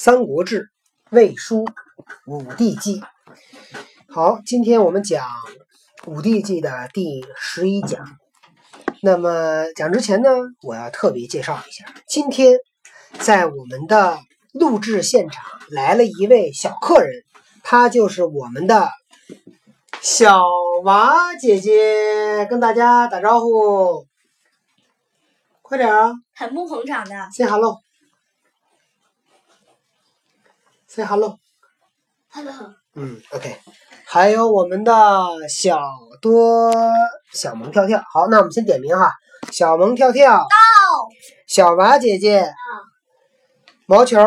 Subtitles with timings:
[0.00, 0.60] 三国志》
[1.10, 1.64] 《魏书》
[2.24, 3.00] 《武帝纪》。
[4.08, 5.26] 好，今天我们讲
[6.08, 8.06] 《武帝纪》的第十一讲。
[9.02, 10.30] 那么讲之前呢，
[10.62, 12.58] 我要特别介绍一下，今天
[13.18, 14.20] 在我们的
[14.52, 17.24] 录制现场来了一位小客人，
[17.64, 18.90] 他就是我们的
[20.00, 20.44] 小
[20.84, 24.06] 娃姐姐，跟大家打招呼，
[25.60, 27.16] 快点啊很不捧场的。
[27.32, 27.78] ，say hello。
[30.98, 32.52] Say hello，Hello，
[32.94, 33.56] 嗯，OK，
[34.04, 34.92] 还有我们的
[35.48, 35.78] 小
[36.20, 36.72] 多、
[37.32, 38.02] 小萌跳跳。
[38.12, 39.12] 好，那我们先点名哈，
[39.52, 40.46] 小萌跳跳，到。
[41.46, 42.52] 小娃姐姐，
[43.86, 44.18] 毛球，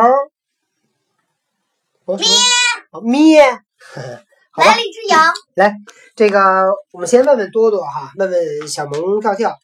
[2.06, 2.24] 毛球，
[2.90, 3.44] 哦咩，
[4.50, 5.76] 好吧来，了一只羊，来，
[6.16, 6.40] 这个
[6.90, 9.54] 我们先问问多多哈，问问小萌跳跳，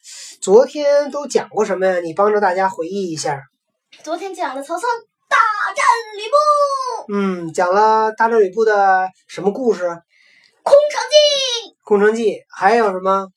[0.41, 1.99] 昨天都讲过什么呀？
[2.01, 3.41] 你帮着大家回忆一下。
[4.03, 4.83] 昨天讲了曹操
[5.29, 5.37] 大
[5.75, 5.85] 战
[6.17, 9.83] 吕布，嗯，讲了大战吕布的什么故事？
[10.63, 11.75] 空城计。
[11.83, 13.27] 空城计，还有什么？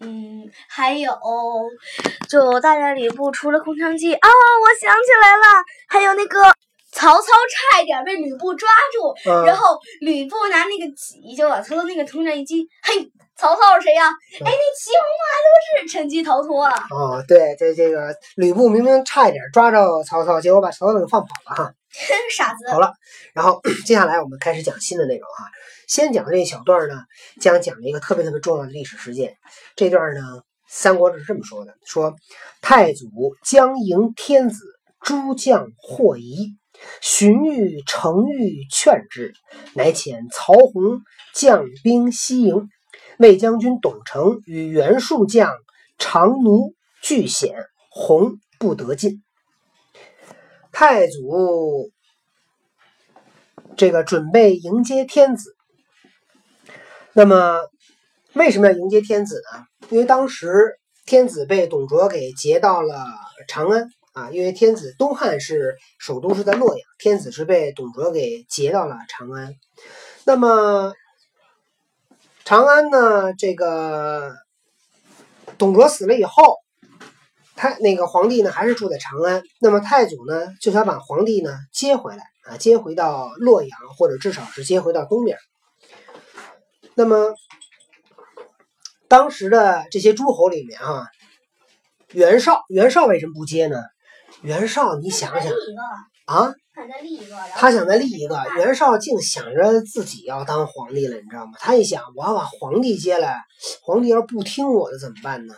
[0.00, 1.12] 嗯，还有
[2.28, 6.42] 就大战吕布，除了空城计啊、我想起来了，还有那个
[6.90, 7.26] 曹操
[7.72, 13.10] 差一点被吕布抓住，嗯然后吕布拿那个戟就把曹操那个头上一击，嘿，
[13.40, 16.74] 曹操是谁呀、哎，那骑红马都是趁机逃脱了。
[16.90, 21.74] 哦，对，这这个吕布明明差一点抓着曹操，结果把曹操给放跑了哈。
[22.36, 22.92] 傻子，好了，
[23.32, 25.46] 然后 接下来我们开始讲新的内容哈。
[25.88, 26.94] 先讲这一小段呢，
[27.40, 29.34] 将讲了一个特别特别重要的历史事件。
[29.74, 30.20] 这段呢，
[30.68, 32.14] 《三国志》是这么说的：说
[32.60, 33.08] 太祖
[33.42, 34.62] 将迎天子，
[35.00, 36.58] 诸将获疑，
[37.00, 39.32] 荀彧、程昱劝之，
[39.74, 41.00] 乃遣曹洪
[41.34, 42.68] 将兵西迎。
[43.20, 45.52] 魏将军董承与袁术将
[45.98, 47.54] 长奴拒险，
[47.90, 49.22] 洪不得进。
[50.72, 51.90] 太祖
[53.76, 55.54] 这个准备迎接天子，
[57.12, 57.60] 那么
[58.32, 59.66] 为什么要迎接天子呢？
[59.90, 63.04] 因为当时天子被董卓给劫到了
[63.46, 69.54] 长安啊，因为天子东汉是首都是在洛阳，天子是被董卓给劫到了长安。
[70.24, 70.94] 那么
[72.44, 74.34] 长安呢，这个
[75.58, 76.58] 董卓死了以后，
[77.54, 85.38] 太那个皇帝呢还是住在长安，那么太祖呢就想把皇帝呢接回来啊，接回到洛阳，或者至少是接回到东边。
[86.94, 87.34] 那么
[89.06, 91.06] 当时的这些诸侯里面啊、
[92.12, 93.80] 袁绍，袁绍为什么不接呢？
[94.42, 95.52] 袁绍，你想想
[96.26, 96.52] 啊，
[97.54, 101.52] 他想再立一个，袁绍竟想着自己要当皇帝了，你知道吗？
[101.58, 103.36] 他一想，我要把皇帝接来，
[103.82, 105.54] 皇帝要是不听我的怎么办呢？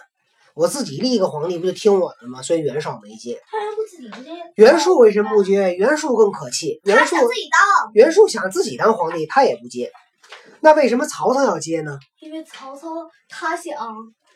[0.54, 2.42] 我自己立一个皇帝不就听我的吗？
[2.42, 3.40] 所以袁绍没接。
[3.46, 5.74] 他要不自己直接袁术为什么不接？
[5.74, 6.78] 袁术更可气。
[6.84, 9.90] 袁术想自己当，袁术想自己当皇帝，他也不接。
[10.60, 11.98] 那为什么曹操要接呢？
[12.20, 12.86] 因为曹操
[13.28, 13.74] 他想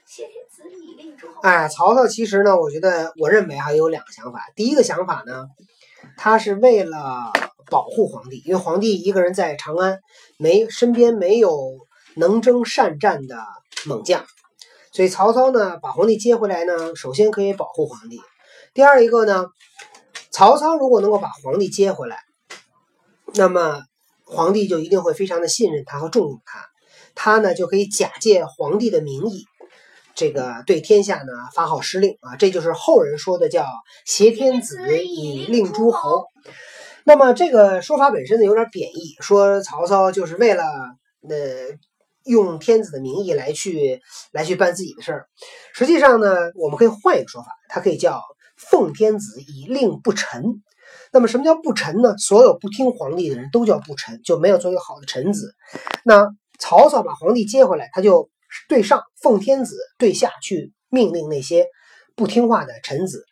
[0.07, 1.41] 挟天子以令诸侯。
[1.43, 4.41] 哎，曹操其实呢，我觉得我认为还有两个想法。
[4.57, 5.45] 第一个想法呢，
[6.17, 7.33] 他是为了
[7.71, 10.01] 保护皇帝，因为皇帝一个人在长安，
[10.39, 11.79] 没身边没有
[12.15, 13.37] 能征善战的
[13.87, 14.25] 猛将，
[14.93, 18.21] 所以曹操呢把皇帝接回来呢，首先可以保护皇帝。
[18.75, 19.47] 第二一个呢，
[20.31, 22.19] 曹操如果能够把皇帝接回来，
[23.35, 23.83] 那么
[24.25, 26.65] 皇帝就一定会非常的信任他和重用他，
[27.15, 29.45] 他呢就可以假借皇帝的名义。
[30.17, 33.67] 这个对天下呢发号施令啊，这就是后人说的叫
[34.07, 36.25] 挟天子以令诸侯。
[37.05, 40.65] 那么这个说法本身呢有点贬义，说曹操就是为了
[41.29, 41.77] 呃
[42.25, 44.01] 用天子的名义来去
[44.33, 45.27] 来去办自己的事儿。
[45.75, 48.21] 实际上呢，我们可以换一个说法，它可以叫
[48.57, 50.63] 奉天子以令不臣。
[51.13, 52.17] 那么什么叫不臣呢？
[52.19, 55.55] 所有不听皇帝的人都叫不臣，就没有做一个好的臣子。
[56.05, 56.27] 那
[56.59, 58.31] 曹操把皇帝接回来，他就
[58.69, 61.67] 对上奉天子，对下去命令那些
[62.15, 63.25] 不听话的臣子。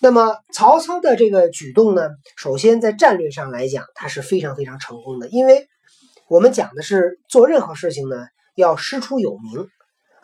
[0.00, 5.66] 那么曹操的这个举动呢，首先在战略上来讲，他是非常非常成功的，因为
[6.28, 8.16] 我们讲的是做任何事情呢，
[8.56, 9.68] 要师出有名。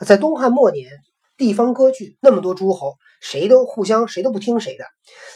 [0.05, 0.91] 在东汉末年，
[1.37, 4.85] 地方割据，那么多诸侯，谁都互相谁都不听谁的，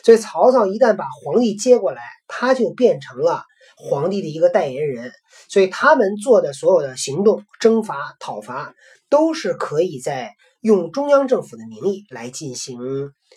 [0.04, 3.44] 所以曹操一旦把皇帝接过来，他就变成了
[3.82, 5.12] 皇帝的一个代言人。
[5.48, 8.74] 所以他们做的所有的行动、征伐、讨伐，
[9.10, 12.78] 都是可以在用中央政府的名义来进行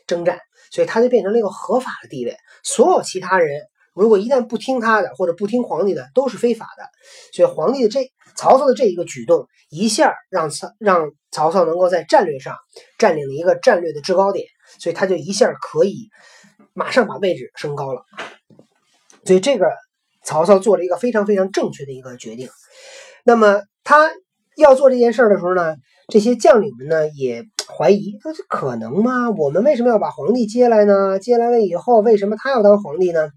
[0.08, 0.40] 征战，
[0.72, 2.38] 所以他就变成了一个合法的地位。
[2.64, 3.64] 所有其他人
[3.94, 6.84] 如果一旦不听他的或者不听皇帝的，都是非法的。
[7.34, 12.56] 所以皇帝的这曹操的这一个举动，一下让曹让曹操能够在战略上
[12.98, 14.46] 占领了一个战略的制高点，
[14.80, 16.10] 所以他就一下可以
[16.74, 18.04] 马上把位置升高了。
[19.26, 19.66] 所以这个
[20.26, 22.50] 曹操做了一个非常非常正确的一个决定。
[23.24, 24.12] 那么他
[24.58, 25.76] 要做这件事儿的时候呢，
[26.08, 29.30] 这些将领们呢也怀疑，说这可能吗？
[29.32, 31.20] 我们为什么要把皇帝接来呢？
[31.20, 33.30] 接来了以后，为什么他要当皇帝呢？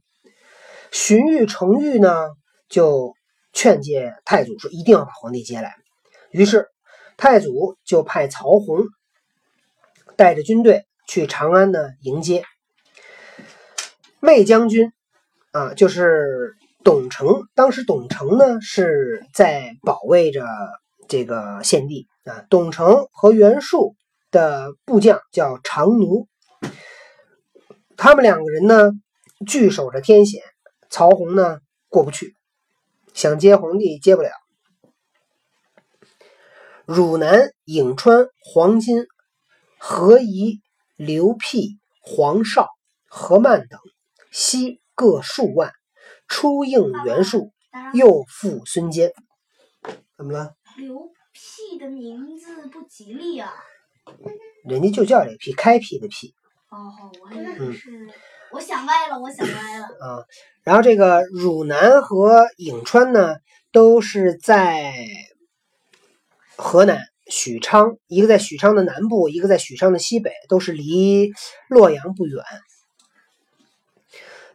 [0.91, 2.29] 荀彧、程昱呢
[2.69, 3.15] 就
[3.53, 5.75] 劝诫太祖说，一定要把皇帝接来。
[6.31, 6.69] 于是
[7.17, 8.85] 太祖就派曹洪
[10.17, 12.45] 带着军队去长安呢迎接。
[14.21, 14.93] 魏将军
[15.53, 16.55] 啊，就是
[16.89, 17.47] 董承。
[17.55, 20.47] 当时董承呢是在保卫着
[21.07, 22.47] 这个献帝啊。
[22.49, 23.95] 董承和袁术
[24.31, 26.29] 的部将叫长奴，
[27.99, 28.93] 他们两个人呢
[29.47, 30.41] 据守着天险。
[30.89, 31.59] 曹洪呢
[31.91, 32.35] 过不去，
[33.13, 34.31] 想接皇帝接不了。
[36.87, 39.05] 汝南、颍川、黄巾、
[39.77, 40.63] 何仪、
[40.97, 42.67] 刘辟、黄绍、
[43.07, 43.79] 何曼等。
[44.31, 45.71] 西各数万，
[46.29, 47.53] 出应袁术，
[47.95, 49.13] 又复孙坚。
[50.17, 50.55] 怎么了？
[50.77, 53.53] 刘辟的名字不吉利啊！
[54.65, 56.35] 人家就叫刘辟，开辟的辟。
[56.71, 58.09] 哦，我还以为是，
[58.53, 59.85] 我想歪了，我想歪了。
[59.85, 60.25] 啊，
[60.63, 63.37] 然后这个汝南和颍川呢，
[63.73, 64.95] 都是在
[66.57, 71.33] 河南许昌，一个在许昌的南部，一个在许昌的西北，都是离
[71.69, 72.45] 洛阳不远。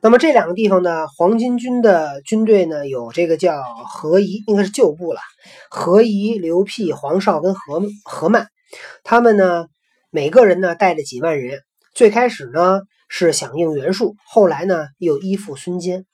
[0.05, 5.21] 那么这两个地方呢，黄巾军的军队呢，有这个叫何仪，应该是旧部了。
[5.69, 8.50] 何仪、刘辟、黄绍跟何何曼，
[9.05, 9.67] 他们呢，
[10.09, 11.61] 每个人呢带着几万人。
[11.94, 16.05] 最开始呢是响应袁术，后来呢又依附孙坚。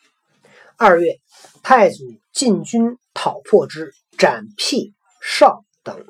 [0.78, 1.18] 二月，
[1.64, 6.06] 太祖进军讨破之，斩辟、绍等，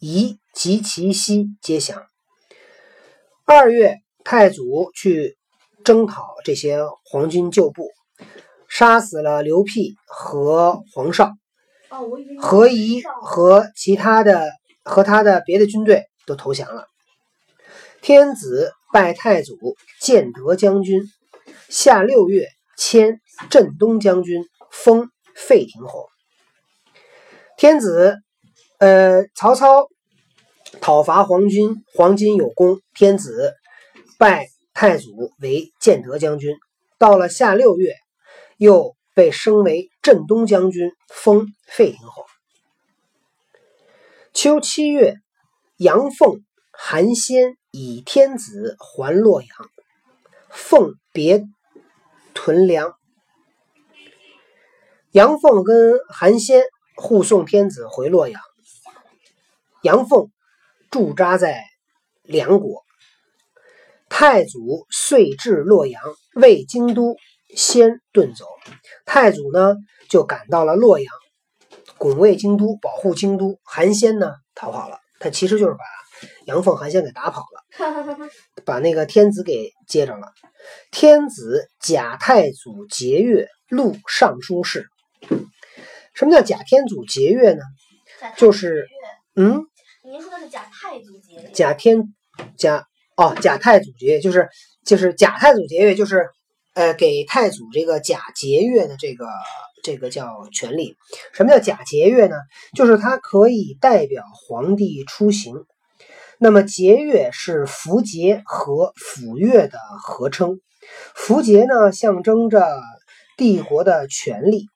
[0.00, 2.04] 夷及其西皆降。
[3.46, 5.38] 二月，太祖去。
[5.84, 7.90] 征讨这些皇军旧部，
[8.68, 11.32] 杀死了刘辟和黄绍，
[12.40, 14.50] 何仪和其他的
[14.82, 16.86] 和他的别的军队都投降了。
[18.00, 19.56] 天子拜太祖
[20.00, 21.02] 建德将军，
[21.68, 23.20] 下六月迁
[23.50, 26.08] 镇东将军，封废亭侯。
[27.56, 28.18] 天子，
[28.78, 29.86] 呃，曹操
[30.80, 33.54] 讨伐黄军，黄巾有功，天子
[34.18, 34.51] 拜。
[34.74, 36.56] 太祖为建德将军，
[36.98, 37.94] 到了夏六月，
[38.56, 42.24] 又被升为镇东将军，封废亭侯。
[44.32, 45.16] 秋七月，
[45.76, 46.42] 杨凤、
[46.72, 49.50] 韩先以天子还洛阳，
[50.50, 51.44] 凤别
[52.32, 52.96] 屯粮。
[55.10, 56.64] 杨凤跟韩先
[56.96, 58.40] 护送天子回洛阳，
[59.82, 60.30] 杨凤
[60.90, 61.62] 驻扎在
[62.22, 62.82] 梁国。
[64.14, 66.02] 太祖遂至洛阳，
[66.34, 67.16] 为京都，
[67.56, 68.44] 先遁走。
[69.06, 69.76] 太祖呢，
[70.10, 71.10] 就赶到了洛阳，
[71.96, 73.58] 拱卫京都，保护京都。
[73.64, 74.98] 韩先呢，逃跑了。
[75.18, 75.78] 他其实就是把
[76.44, 78.28] 杨凤、韩先给打跑了，
[78.66, 80.28] 把那个天子给接着了。
[80.90, 84.88] 天子假太祖节钺，录尚书事。
[86.12, 87.62] 什么叫假天祖节钺呢？
[88.36, 88.86] 就是
[89.34, 89.64] 嗯，
[90.04, 92.12] 您说的是假太祖节假天
[92.58, 92.86] 假。
[93.16, 94.48] 哦，假太祖节就是
[94.84, 96.30] 就是假太祖节钺，就是
[96.74, 99.26] 呃给太祖这个假节钺的这个
[99.82, 100.96] 这个叫权利。
[101.32, 102.36] 什么叫假节钺呢？
[102.74, 105.64] 就是它可以代表皇帝出行。
[106.38, 110.60] 那么节钺是符节和府钺的合称。
[111.14, 112.66] 符节呢象征着
[113.36, 114.66] 帝国的权力，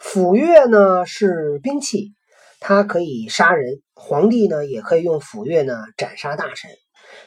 [0.00, 2.14] 府钺呢是兵器，
[2.58, 3.80] 它可以杀人。
[3.94, 6.70] 皇帝呢也可以用府钺呢斩杀大臣。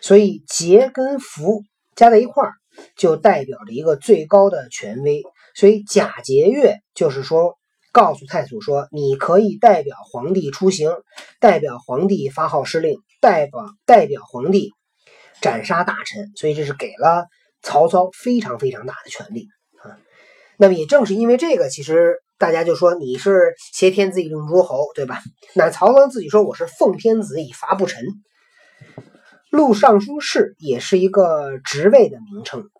[0.03, 1.63] 所以节跟符
[1.95, 2.51] 加在一块儿，
[2.97, 5.23] 就代表着一个最高的权威。
[5.55, 7.57] 所以假节钺就是说，
[7.93, 10.91] 告诉太祖说，你可以代表皇帝出行，
[11.39, 14.71] 代表皇帝发号施令，代表代表皇帝
[15.39, 16.33] 斩杀大臣。
[16.35, 17.27] 所以这是给了
[17.61, 19.95] 曹操非常非常大的权力啊。
[20.57, 25.21] 那么也正是因为这个，其实大家就说你是挟天子以令诸侯，对吧？
[25.55, 28.03] 那曹操自己说我是奉天子以伐不臣。
[29.53, 32.71] 录尚书事也是一个职位的名称。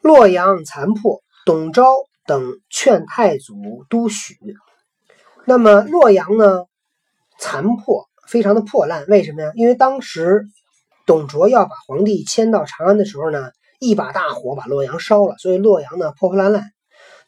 [0.00, 1.84] 洛阳残破，董昭
[2.24, 4.38] 等劝太祖都许。
[5.44, 6.64] 那么洛阳呢，
[7.38, 9.04] 残破，非常的破烂。
[9.08, 9.52] 为什么呀？
[9.56, 10.46] 因为当时
[11.04, 16.72] 董卓要把皇帝迁到长安的时候呢，一把大火把洛阳烧了，所以洛阳呢破破烂烂。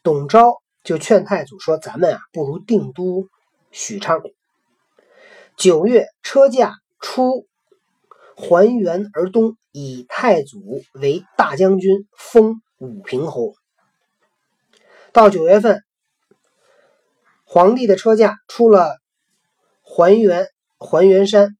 [0.01, 3.27] 董昭就劝太祖说：“咱们啊，不如定都
[3.69, 4.23] 许昌。”
[5.57, 7.47] 九月，车驾出
[8.35, 13.53] 还原而东，以太祖为大将军，封武平侯。
[15.13, 15.81] 到九月份，
[17.45, 18.97] 皇帝的车驾出了
[19.81, 21.55] 还原还原山，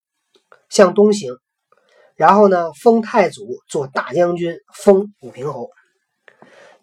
[0.67, 1.37] 向东行，
[2.15, 5.69] 然后呢，封太祖做大将军，封武平侯。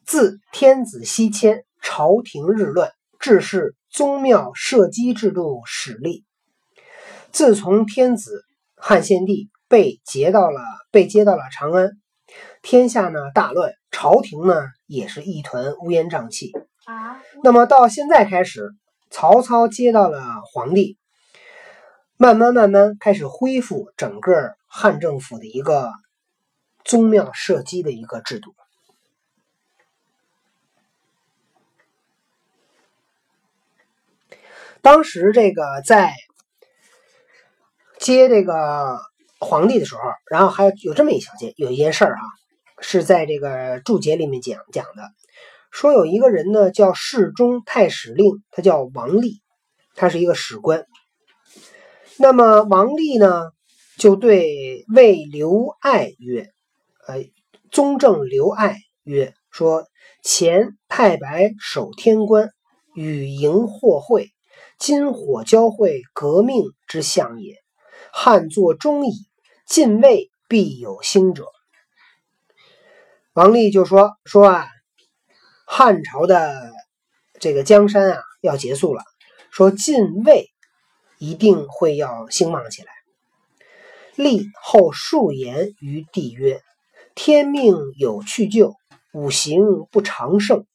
[0.06, 2.90] 自天子西迁，朝廷日乱，
[3.20, 6.24] 致是宗庙社稷制度始立。
[7.32, 8.44] 自从天子
[8.76, 10.60] 汉献帝被劫到了
[10.90, 11.92] 被接到了长安，
[12.60, 14.54] 天下呢大乱，朝廷呢
[14.86, 16.52] 也是一团乌烟瘴气。
[16.84, 18.74] 啊，那么到现在开始，
[19.08, 20.98] 曹操接到了皇帝，
[22.16, 25.90] 慢慢慢慢开始恢复整个汉政府的一个
[26.84, 28.54] 宗庙社稷的一个制度。
[34.82, 36.12] 当时这个在
[38.02, 38.98] 接这个
[39.38, 42.22] 皇帝的时候，然后还有有这么一小节有一件事儿哈，
[42.80, 45.02] 是在这个注解里面讲讲的，
[45.70, 49.40] 说有一个人呢叫侍中太史令，他叫王立，
[49.94, 50.84] 他是一个史官。
[52.16, 53.52] 那么王立呢
[53.98, 56.50] 就对魏刘爱曰
[57.06, 57.24] ：“呃，
[57.70, 59.86] 宗正刘爱曰说
[60.24, 62.50] 前太白守天官，
[62.96, 64.30] 与荧惑会。”
[64.78, 67.61] 金火交汇，革命之象也。
[68.14, 69.12] 汉作忠矣，
[69.66, 71.46] 晋魏必有兴者。
[73.32, 74.68] 王立就说说啊，
[75.64, 76.70] 汉朝的
[77.40, 79.02] 这个江山啊要结束了，
[79.50, 80.50] 说晋魏
[81.18, 82.92] 一定会要兴旺起来。
[84.14, 86.60] 立后数言于帝曰
[87.16, 88.76] ：“天命有去就，
[89.14, 90.66] 五行不长盛，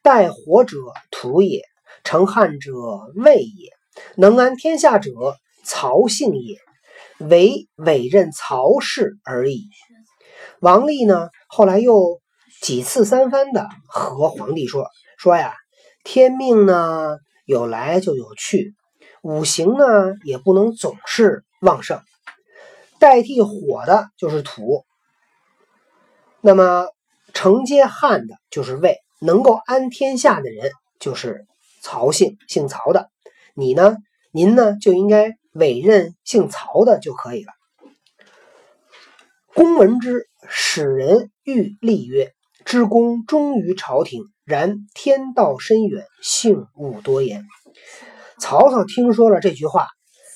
[0.00, 0.78] 待火者
[1.10, 1.64] 土也。”
[2.04, 2.72] 成汉者
[3.16, 3.72] 魏也，
[4.16, 5.10] 能安天下者
[5.64, 6.58] 曹姓也，
[7.18, 9.68] 唯委任曹氏而已。
[10.60, 12.20] 王立呢，后来又
[12.60, 14.86] 几次三番的和皇帝说
[15.18, 15.54] 说呀，
[16.04, 18.74] 天命呢有来就有去，
[19.22, 19.84] 五行呢
[20.24, 22.00] 也不能总是旺盛，
[22.98, 24.84] 代替火的就是土，
[26.40, 26.88] 那么
[27.32, 31.46] 承接汉的就是魏，能够安天下的人就是。
[31.86, 33.10] 曹姓，姓曹的，
[33.54, 33.98] 你呢？
[34.32, 37.52] 您呢就应该委任姓曹的就可以了。
[39.54, 42.32] 公闻之，使人欲立曰
[42.66, 47.44] ：“知公忠于朝廷，然天道深远，幸勿多言。”
[48.40, 49.86] 曹操听说了这句话，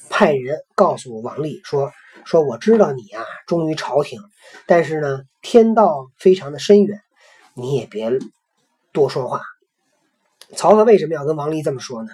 [0.09, 1.91] 派人告诉王立说
[2.25, 4.21] ：“说我知道你啊忠于朝廷，
[4.67, 7.01] 但是呢天道非常的深远，
[7.55, 8.13] 你也别
[8.93, 9.41] 多说话。”
[10.55, 12.11] 曹操为什么要跟王离这么说呢？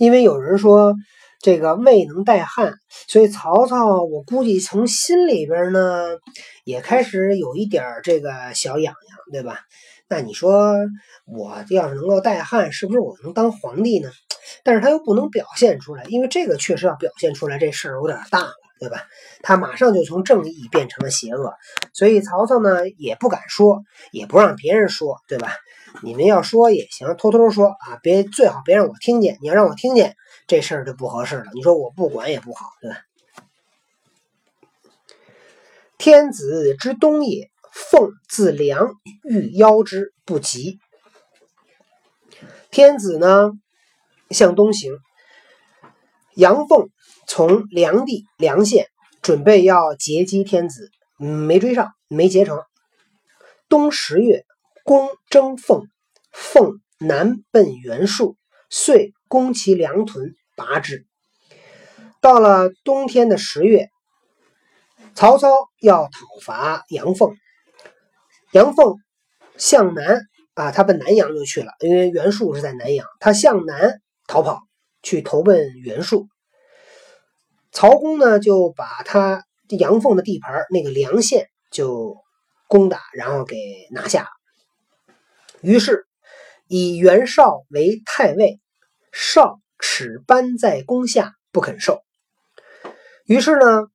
[0.00, 0.94] 因为有人说
[1.42, 2.72] 这个魏能代汉，
[3.06, 6.16] 所以曹操我估计从心里边呢
[6.64, 9.60] 也开始有一点这个小痒痒，对吧？
[10.08, 10.74] 那你说
[11.26, 14.08] 我要是能够代汉，是不是我能当皇帝呢？
[14.64, 19.02] 但是他又不能表现出来，因为这个确实要表现出来，这事有点大了，对吧？
[19.42, 21.52] 他马上就从正义变成了邪恶，
[21.92, 25.52] 所以曹操呢也不敢说，也不让别人说，对吧？
[26.02, 29.38] 你们要说也行，偷偷说啊，别最好别让我听见。
[29.42, 30.16] 你要让我听见，
[30.46, 31.46] 这事儿就不合适了。
[31.52, 32.96] 你说我不管也不好，对吧？
[35.98, 40.78] 天子之东也，凤自梁，欲邀之不及。
[42.70, 43.50] 天子呢
[44.30, 44.92] 向东行，
[46.34, 46.88] 杨凤
[47.26, 48.86] 从梁地梁县
[49.20, 52.62] 准备要截击天子，没追上，没截成。
[53.68, 54.46] 冬十月。
[54.84, 55.88] 公征凤，
[56.32, 58.36] 凤南奔袁术，
[58.68, 61.06] 遂攻其粮屯，拔之。
[62.20, 63.88] 到了冬天的十月，
[65.14, 65.48] 曹操
[65.80, 66.10] 要讨
[66.42, 67.34] 伐杨凤，
[68.52, 68.96] 杨凤
[69.56, 70.20] 向南
[70.54, 74.60] 啊，他奔南阳就去了，因为袁术是在南阳，他向南逃跑
[75.02, 76.26] 去投奔袁术。
[77.72, 82.16] 曹公呢，就把他杨凤的地盘那个梁县就
[82.66, 83.56] 攻打，然后给
[83.92, 84.28] 拿下。
[85.62, 86.06] 于是
[86.66, 88.60] 以袁绍为太尉，
[89.12, 92.02] 绍耻班在宫下，不肯受。
[93.26, 93.88] 于是呢，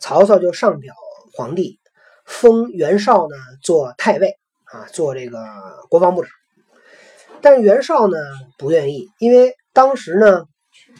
[0.00, 0.94] 曹操就上表
[1.34, 1.80] 皇帝，
[2.24, 5.38] 封袁绍呢做太尉啊，做这个
[5.88, 6.30] 国防部长。
[7.40, 8.16] 但是袁绍呢
[8.58, 10.44] 不愿意，因为当时呢，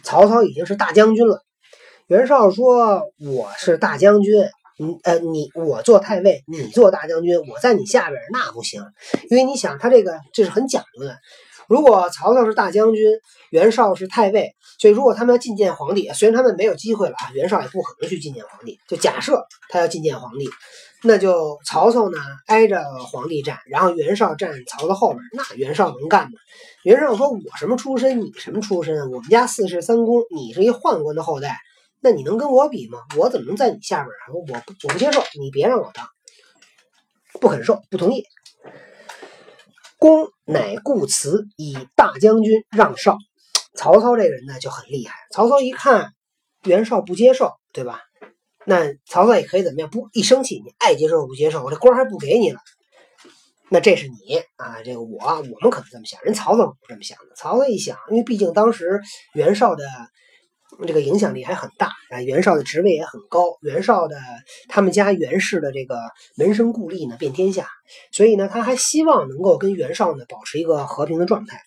[0.03, 1.43] 曹操已经是大将军了。
[2.07, 4.49] 袁绍说：“我是大将军。”
[4.79, 8.83] 你呃，你我做太尉，你做大将军，我在你下边那不行，
[9.31, 11.19] 因为你想他这个这是很讲究的。
[11.69, 13.05] 如果曹操是大将军，
[13.51, 18.79] 袁绍是太尉，所以如果他们要觐见皇帝，虽然他们没有机会了啊，袁绍也不可能去觐见皇帝。
[18.89, 20.49] 就假设他要觐见皇帝，
[21.05, 22.83] 那就曹操呢挨着
[23.13, 26.39] 皇帝站，然后袁绍站曹操后面，那袁绍能干吗？
[26.85, 28.23] 袁绍说：“我什么出身？
[28.23, 29.11] 你什么出身？
[29.11, 31.59] 我们家四世三公，你是一宦官的后代，
[32.01, 33.01] 那你能跟我比吗？
[33.17, 34.33] 我怎么能在你下边啊？
[34.33, 36.09] 我我不接受，你别让我当，
[37.41, 38.25] 不肯受，不同意。”
[39.99, 43.19] 公乃故辞，以大将军让绍。
[43.75, 45.15] 曹操这个人呢就很厉害。
[45.33, 46.13] 曹操一看
[46.63, 48.03] 袁绍不接受，对吧？
[48.65, 49.91] 那曹操也可以怎么样？
[49.91, 52.61] 不一生气，你爱接受不接受，我这官还不给你了。
[53.71, 57.35] 那这是你啊，这个我我们可能这么想，人曹操不这么想的。
[57.35, 59.01] 曹操一想，因为毕竟当时
[59.35, 59.85] 袁绍的。
[60.87, 62.23] 这个影响力还很大啊！
[62.23, 64.17] 袁绍的职位也很高，袁绍的
[64.69, 65.99] 他们家袁氏的这个
[66.37, 67.69] 门生故吏呢遍天下，
[68.13, 71.61] 所以呢他还希望能够跟袁绍呢保持一个和平的状态。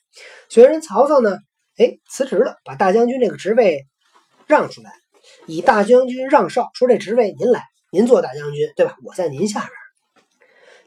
[0.50, 1.38] 虽然曹操呢，
[1.78, 3.86] 哎辞职了，把大将军这个职位
[4.48, 4.94] 让出来，
[5.46, 8.96] 以大将军让绍说这职位您来，您做大将军对吧？
[9.04, 9.72] 我在您下边。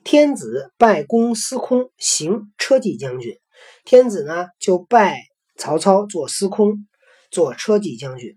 [0.02, 3.36] 天子拜公司空，行车骑将军。
[3.84, 5.22] 天子呢就拜
[5.56, 6.86] 曹操做司空。
[7.34, 8.36] 做车骑将军，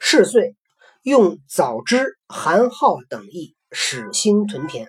[0.00, 0.56] 是岁
[1.02, 4.88] 用早知、韩浩等意，使兴屯田。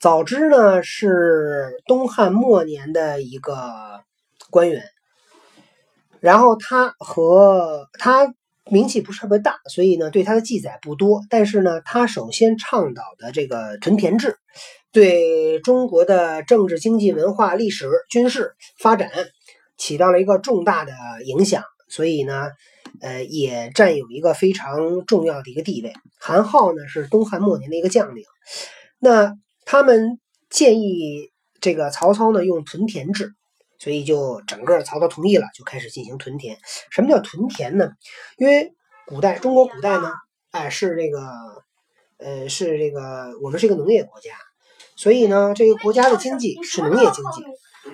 [0.00, 4.00] 早知呢是东汉末年的一个
[4.50, 4.82] 官员，
[6.18, 8.34] 然后他和他
[8.64, 11.20] 名气不是特别大，所以呢对他的记载不多。
[11.30, 14.38] 但是呢，他首先倡导的这个屯田制，
[14.90, 19.10] 对中国的政治、经济、文化、历史、军事发展。
[19.80, 20.92] 起到了一个重大的
[21.24, 22.50] 影响，所以呢，
[23.00, 25.94] 呃，也占有一个非常重要的一个地位。
[26.18, 28.22] 韩浩呢是东汉末年的一个将领，
[28.98, 29.34] 那
[29.64, 30.20] 他们
[30.50, 31.30] 建议
[31.62, 33.32] 这个曹操呢用屯田制，
[33.78, 36.58] 所以就整个曹操同意了，就开始进行屯田。
[36.90, 37.88] 什么叫屯田呢？
[38.36, 38.74] 因为
[39.06, 40.12] 古代中国古代呢，
[40.50, 41.20] 哎是这个，
[42.18, 44.32] 呃是这个我们是一个农业国家，
[44.94, 47.42] 所以呢这个国家的经济是农业经济。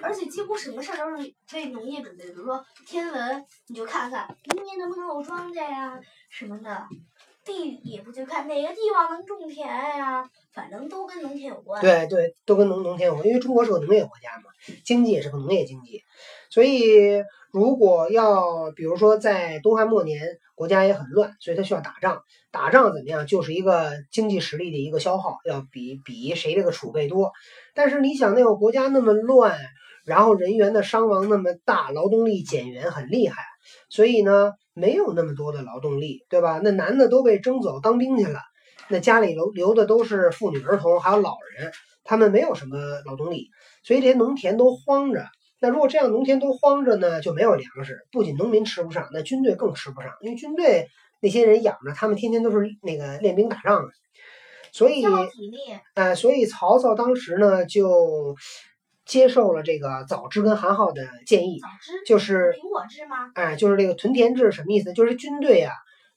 [0.03, 6.70] 而且几乎什么事儿都是为农业准备，比如说天文，你就看看明年能不能有庄稼呀什么的；
[7.44, 11.81] 地理不就看哪个地方能种田呀，反正都跟农田有关。
[11.81, 14.51] 对对，都跟农农田有关，因为中国是个农业国家嘛，
[14.85, 16.03] 经济也是个农业经济，
[16.51, 17.22] 所以
[17.53, 20.20] 如果要比如说在东汉末年，
[20.57, 27.33] 国家也很乱，所以他需要打仗，打仗怎么样，就是一个经济实力的一个消耗，要比比谁这个储备多。
[27.75, 29.59] 但是你想，那个国家那么乱。
[30.07, 33.42] 然后人员的伤亡那么大，劳动力减员很厉害，
[33.90, 36.61] 所以呢，没有那么多的劳动力，对吧？
[36.62, 38.38] 那男的都被征走当兵去了，
[38.88, 41.73] 那家里留留的都是妇女儿童，还有老人，
[42.05, 43.49] 他们没有什么劳动力，
[43.83, 45.27] 所以这些农田都荒着。
[45.61, 50.87] 那如果这样农田都荒着呢，就没有粮食，不仅农民吃不上，那军队更吃不上，因为军队
[51.21, 53.90] 那些人养着，他们天天都是那个练兵打仗的，
[54.71, 55.05] 所以，
[55.95, 58.37] 哎，所以曹操当时呢就。
[59.07, 61.61] 接受了这个早知跟韩浩的建议，
[62.07, 63.31] 就是苹果制吗？
[63.35, 64.92] 哎，就是这个屯田制什么意思？
[64.92, 65.73] 就是军队啊，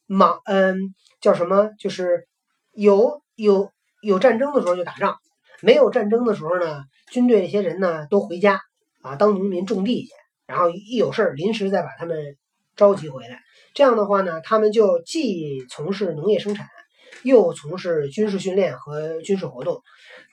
[0.08, 1.70] 忙嗯叫什么？
[1.80, 2.28] 就是
[2.74, 3.72] 有有
[4.02, 5.18] 有战争的时候就打仗，
[5.62, 8.60] 没有战争的时候呢，军队这些人呢都回家
[9.04, 10.10] 啊当农民种地去，
[10.48, 12.38] 然后一有事儿临时再把他们
[12.76, 13.40] 召集回来。
[13.76, 16.68] 这样的话呢，他们就既从事农业生产，
[17.22, 19.84] 又从事军事训练和军事活动，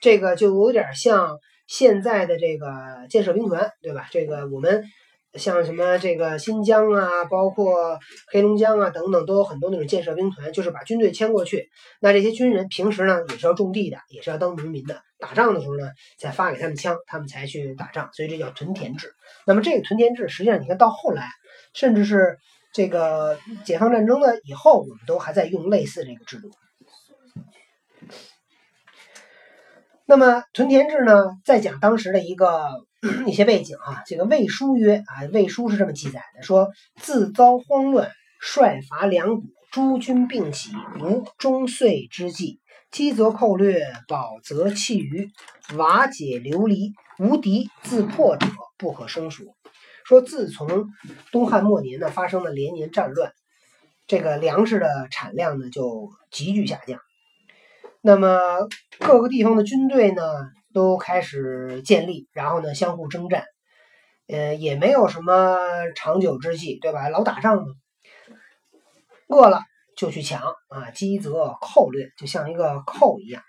[0.01, 1.37] 这个就有点像。
[1.67, 4.07] 现在的这个建设兵团，对吧？
[4.11, 4.83] 这个我们
[5.33, 7.99] 像什么这个新疆啊，包括
[8.31, 11.69] 黑龙江啊等等，都有很多那种建设兵团，就是把军队迁过去。
[11.99, 15.01] 那这些军人平时呢也是要种地的，也是要当农民的。
[15.19, 18.09] 打仗的时候呢，再发给他们枪，他们才去打仗。
[18.13, 19.13] 所以这叫屯田制。
[19.45, 21.27] 那么这个屯田制，实际上你看到后来，
[21.73, 22.37] 甚至是
[22.71, 26.49] 这个解放战争的以后，我们都还在用类似这个制度。
[30.09, 31.37] 那么屯田制呢？
[31.43, 32.69] 再讲当时的一个
[33.27, 34.03] 一些背景啊。
[34.05, 42.61] 这个魏书曰啊，魏书是这么记载的：说自遭慌乱，率伐两谷，诸军并起，无终岁之计。
[42.89, 45.29] 饥则寇掠，饱则弃余，
[45.75, 49.57] 瓦解流离，无敌自破者不可胜数。
[50.05, 50.87] 说自从
[51.33, 53.33] 东汉末年呢，发生了连年战乱，
[54.07, 56.97] 这个粮食的产量呢就急剧下降。
[58.07, 58.39] 那么
[58.99, 60.23] 各个地方的军队呢
[60.73, 63.43] 都开始建立，然后呢相互征战，
[64.29, 65.57] 呃也没有什么
[65.93, 67.09] 长久之计，对吧？
[67.09, 67.63] 老打仗嘛，
[69.27, 69.59] 饿了
[69.97, 73.43] 就去抢啊，饥则寇掠，就像一个寇一样。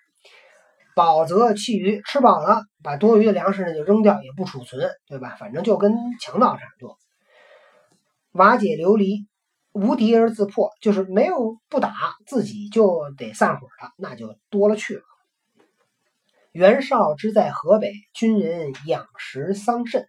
[0.96, 5.36] 饱则弃余，吃饱了把多余的粮食呢就扔掉，也不储存，对吧？
[5.38, 6.96] 反正就跟强盗差不多。
[8.32, 9.20] 瓦解流离，
[9.80, 11.94] 无敌而自破，就是没有不打，
[12.26, 15.02] 自己就得散伙的，那就多了去了。
[16.52, 20.06] 袁绍之在河北，军人养食桑葚。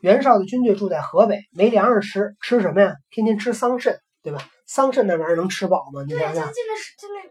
[0.00, 2.94] 袁绍的军队住在河北，没粮食吃，吃什么呀？
[3.10, 4.40] 天天吃桑葚，对吧？
[4.66, 6.02] 桑葚那玩意儿能吃饱吗？
[6.02, 6.52] 你对，想想，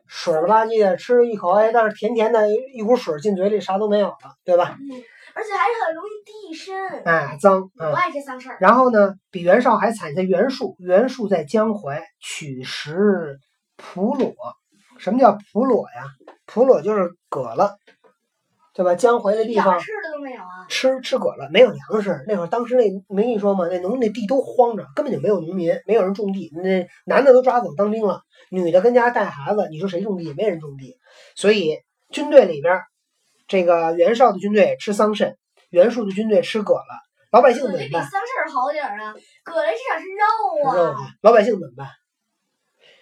[0.08, 4.78] 水了吧唧的，吃一口，哎，但是甜甜的，一股水进嘴里，啥都没有了，对吧？
[4.80, 5.04] 嗯，
[5.36, 6.10] 而且还是很容易
[6.50, 7.04] 地深。
[7.06, 7.90] 哎，脏啊。
[7.90, 8.58] 我爱这脏事儿。
[8.60, 13.40] 然后呢，比袁绍还惨的袁术，袁术在江淮取食
[13.76, 14.34] 蒲裸。
[14.98, 16.06] 什么叫蒲裸呀？
[16.46, 17.78] 蒲裸就是葛了，
[18.74, 18.96] 对吧？
[18.96, 20.68] 江淮的地方吃的都没有啊。
[20.70, 22.24] 吃吃葛了，没有粮食。
[22.28, 23.68] 那会儿当时那没跟你说吗？
[23.70, 26.52] 那农那地都荒着，根本就没有农民，没有人种地。
[26.54, 29.68] 那男的都抓走当兵了，女的跟家带孩子。
[29.72, 30.34] 你说谁种地？
[30.34, 30.96] 没人种地。
[31.36, 31.80] 所以
[32.12, 32.82] 军队里边，
[33.54, 35.36] 这个袁绍的军队吃桑葚，
[35.70, 37.04] 袁术的军队吃葛了。
[37.30, 38.04] 老百姓怎么办？
[38.10, 39.14] 丧事儿好点儿啊，
[39.44, 41.88] 葛雷至少是肉肉啊，老百姓怎么办？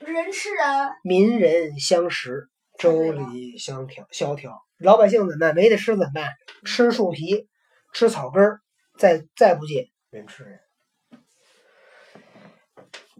[0.01, 0.65] 人吃人。
[1.05, 4.61] 民人相食，周礼相调萧条。
[4.77, 5.55] 老百姓怎么办？
[5.55, 6.33] 没得吃怎么办？
[6.65, 7.47] 吃树皮，
[7.93, 8.59] 吃草根儿，
[8.97, 10.59] 再再不济人吃人。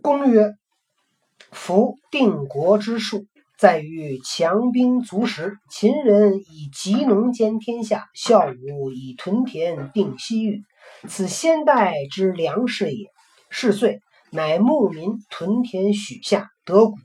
[0.01, 0.51] 公曰
[1.53, 3.25] ：“夫定国之术，
[3.61, 5.59] 在于强兵足食。
[5.69, 10.63] 秦人以集农兼天下，孝武以屯田定西域，
[11.07, 13.05] 此先代之良事也。
[13.51, 13.99] 是岁，
[14.31, 16.97] 乃牧民屯田许下，得谷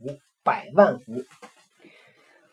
[0.42, 1.26] 百万斛。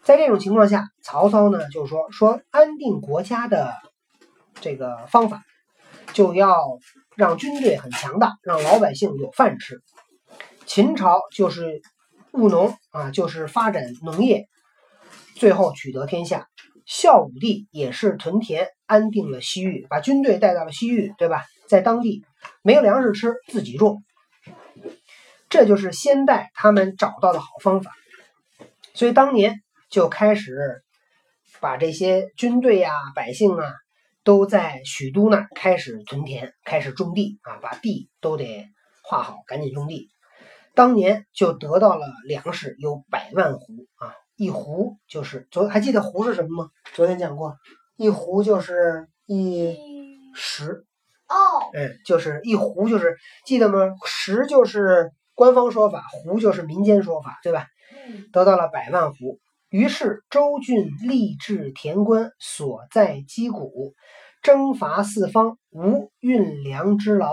[0.04, 3.72] 在这种情况下，曹操呢就说说安定国家的
[4.56, 5.44] 这个方法，
[6.12, 6.62] 就要
[7.16, 9.80] 让军队很强大，让老百姓有饭吃。
[10.66, 11.82] 秦朝就是
[12.34, 14.48] 务农啊，就是发展农业，
[15.36, 16.48] 最后取得天下。
[16.86, 21.46] 孝武帝也是屯田，安定了西域，把军队带到了西域，对吧？
[21.68, 22.26] 在当地
[22.62, 24.04] 没有粮食吃，自己种，
[25.48, 27.92] 这就是先代他们找到的好方法。
[28.94, 30.84] 所以当年就开始
[31.62, 33.74] 把这些军队呀、百姓啊，
[34.24, 38.68] 都在许都那开始屯田，开始种地啊，把地都得
[39.04, 40.10] 划好，赶紧种地。
[40.76, 43.60] 当年就得到了粮食有百万斛
[43.96, 46.70] 啊，一斛就是昨还记得斛是什么吗？
[46.94, 47.56] 昨天讲过，
[47.96, 49.78] 一斛就是一
[50.34, 50.86] 石，
[51.30, 51.36] 哦，
[51.74, 53.94] 嗯，就是一斛就是记得吗？
[54.06, 57.68] 石就是官方说法，斛就是民间说法，对吧？
[58.08, 59.40] 嗯，得到了百万斛。
[59.70, 63.94] 于是周郡立志田官，所在击鼓，
[64.42, 67.32] 征伐四方，无运粮之劳，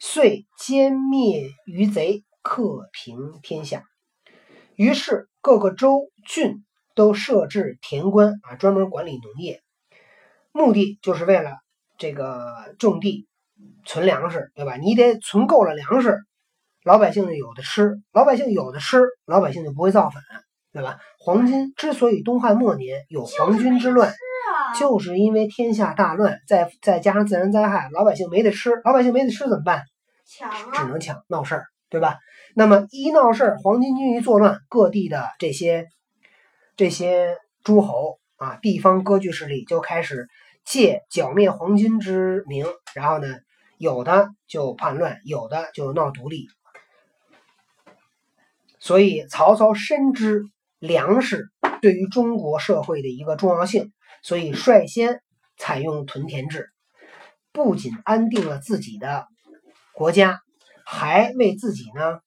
[0.00, 3.84] 遂歼灭余贼，克平天下。
[4.74, 9.62] 于是各个州郡都设置田官啊，专门管理农业，
[10.52, 11.52] 目的就是为了
[11.98, 13.26] 这个种地、
[13.84, 14.76] 存粮食，对吧？
[14.76, 16.18] 你得存够了粮食，
[16.84, 20.22] 老百姓就有的吃，老百姓有的吃，老百姓就不会造反，
[20.72, 20.98] 对吧？
[21.18, 24.12] 黄巾之所以东汉末年有黄巾之乱，
[24.78, 29.84] 就是因为天下大乱，再再加上自然灾害，老百姓没得吃，老百姓没得吃怎么办？
[30.24, 32.18] 抢啊，只能抢闹事儿，对吧？
[32.54, 35.88] 那么一闹事儿，黄巾军一作乱，各地的这些
[36.74, 40.26] 这些诸侯啊，地方割据势力就开始
[40.64, 43.28] 借剿灭黄巾之名，然后呢，
[43.76, 46.48] 有的就叛乱，有的就闹独立。
[48.78, 50.44] 所以曹操深知
[50.78, 51.50] 粮食
[51.82, 55.20] 对于中国社会的一个重要性，所以率先
[55.58, 56.70] 采用屯田制，
[57.52, 59.26] 不仅安定了自己的
[59.92, 60.40] 国家，
[60.84, 62.20] 还为自己呢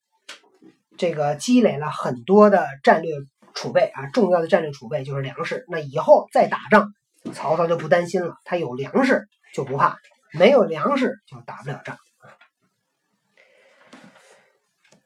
[0.97, 3.11] 这个积累了很多的战略
[3.53, 5.65] 储备啊，重要的战略储备就是粮食。
[5.69, 6.93] 那以后再打仗，
[7.33, 9.97] 曹操就不担心了，他有粮食就不怕，
[10.33, 11.97] 没有粮食就打不了仗。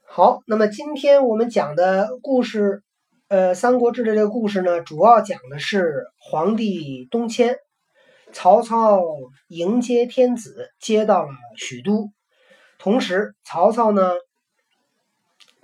[0.04, 2.82] 好，那么今天我们讲的故事，
[3.28, 7.56] 呃，《三国志》的这个故事呢，主要讲的是皇帝东迁，
[8.32, 9.00] 曹操
[9.46, 12.10] 迎接天子，接到了许都，
[12.80, 14.14] 同时曹操呢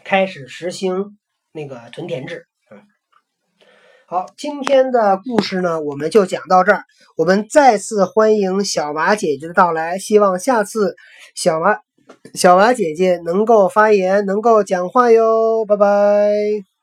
[0.04, 1.18] 开始实行
[1.50, 2.46] 那个屯田制。
[2.70, 2.82] 嗯，
[4.06, 6.84] 好，今天的故事呢，我们就讲到这儿。
[7.16, 10.94] 我们再次欢迎小娃姐姐的到来，希望下次
[11.34, 11.80] 小娃
[12.34, 15.64] 小娃姐姐能够发言，能够讲话哟。
[15.66, 16.75] 拜拜。